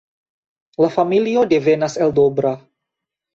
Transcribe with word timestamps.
La 0.83 0.89
familio 0.95 1.43
devenas 1.51 1.99
el 2.07 2.15
Dobra. 2.21 2.55